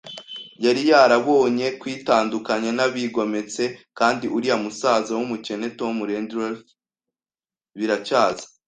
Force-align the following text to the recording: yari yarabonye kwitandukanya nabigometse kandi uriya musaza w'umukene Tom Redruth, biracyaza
yari 0.65 0.81
yarabonye 0.91 1.67
kwitandukanya 1.81 2.71
nabigometse 2.77 3.63
kandi 3.99 4.25
uriya 4.35 4.57
musaza 4.63 5.11
w'umukene 5.19 5.65
Tom 5.79 5.95
Redruth, 6.09 6.65
biracyaza 7.77 8.45